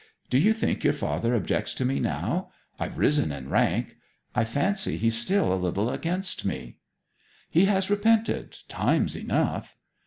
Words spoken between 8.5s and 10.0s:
times enough.'